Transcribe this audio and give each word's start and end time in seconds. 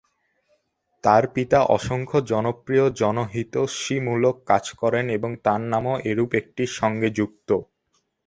তাঁর 1.03 1.23
পিতা 1.35 1.59
অসংখ্য 1.75 2.17
জনপ্রিয় 2.31 2.85
জনহিতৈষীমূলক 2.99 4.35
কাজ 4.47 4.63
করেন 4.81 5.05
এবং 5.17 5.31
তাঁর 5.45 5.61
নামও 5.71 5.95
এরূপ 6.09 6.31
একটির 6.39 6.71
সঙ্গে 6.79 7.09
যুক্ত। 7.17 7.49